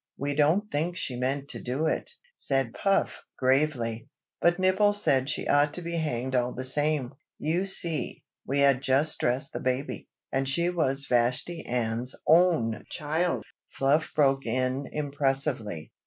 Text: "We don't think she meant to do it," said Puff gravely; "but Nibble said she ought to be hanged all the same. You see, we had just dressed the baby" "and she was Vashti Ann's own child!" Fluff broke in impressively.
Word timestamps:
"We 0.17 0.33
don't 0.33 0.71
think 0.71 0.97
she 0.97 1.15
meant 1.15 1.47
to 1.49 1.61
do 1.61 1.85
it," 1.85 2.09
said 2.35 2.73
Puff 2.73 3.21
gravely; 3.37 4.09
"but 4.41 4.57
Nibble 4.57 4.93
said 4.93 5.29
she 5.29 5.45
ought 5.47 5.75
to 5.75 5.83
be 5.83 5.97
hanged 5.97 6.33
all 6.33 6.53
the 6.53 6.63
same. 6.63 7.13
You 7.37 7.67
see, 7.67 8.23
we 8.43 8.61
had 8.61 8.81
just 8.81 9.19
dressed 9.19 9.53
the 9.53 9.59
baby" 9.59 10.07
"and 10.31 10.49
she 10.49 10.71
was 10.71 11.05
Vashti 11.05 11.63
Ann's 11.67 12.15
own 12.25 12.83
child!" 12.89 13.43
Fluff 13.67 14.09
broke 14.15 14.47
in 14.47 14.87
impressively. 14.91 15.91